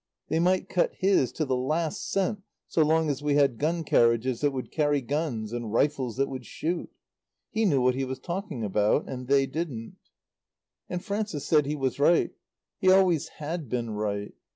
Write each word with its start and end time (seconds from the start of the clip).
They 0.29 0.39
might 0.39 0.67
cut 0.67 0.95
his 0.95 1.31
to 1.33 1.45
the 1.45 1.55
last 1.55 2.09
cent 2.09 2.41
so 2.67 2.81
long 2.81 3.07
as 3.07 3.21
we 3.21 3.35
had 3.35 3.59
gun 3.59 3.83
carriages 3.83 4.41
that 4.41 4.49
would 4.49 4.71
carry 4.71 4.99
guns 4.99 5.53
and 5.53 5.71
rifles 5.71 6.17
that 6.17 6.27
would 6.27 6.43
shoot. 6.43 6.89
He 7.51 7.65
knew 7.65 7.81
what 7.81 7.93
he 7.93 8.03
was 8.03 8.17
talking 8.17 8.63
about 8.63 9.07
and 9.07 9.27
they 9.27 9.45
didn't. 9.45 9.97
And 10.89 11.05
Frances 11.05 11.45
said 11.45 11.67
he 11.67 11.75
was 11.75 11.99
right. 11.99 12.31
He 12.79 12.89
always 12.89 13.27
had 13.37 13.69
been 13.69 13.91
right. 13.91 14.33